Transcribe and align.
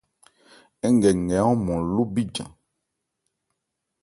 Ń 0.91 0.95
gɛ 1.01 1.09
nkɛ 1.21 1.37
ɔ́nmɔn 1.49 1.81
lo 1.95 2.03
bijan. 2.13 2.51